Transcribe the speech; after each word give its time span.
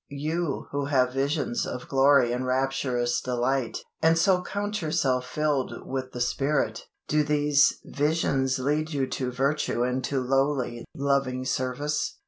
You 0.09 0.65
who 0.71 0.85
have 0.85 1.13
visions 1.13 1.63
of 1.63 1.87
glory 1.87 2.31
and 2.31 2.43
rapturous 2.43 3.21
delight, 3.21 3.83
and 4.01 4.17
so 4.17 4.41
count 4.41 4.81
yourselves 4.81 5.27
filled 5.27 5.85
with 5.85 6.11
the 6.11 6.19
Spirit, 6.21 6.87
do 7.07 7.23
these 7.23 7.77
visions 7.85 8.57
lead 8.57 8.91
you 8.93 9.05
to 9.05 9.29
virtue 9.29 9.83
and 9.83 10.03
to 10.05 10.19
lowly, 10.19 10.85
loving 10.95 11.45
service? 11.45 12.17